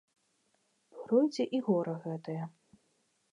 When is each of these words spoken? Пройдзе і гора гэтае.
Пройдзе 1.03 1.43
і 1.59 1.61
гора 1.67 1.95
гэтае. 2.07 2.39